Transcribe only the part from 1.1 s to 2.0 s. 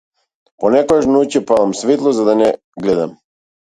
ноќе палам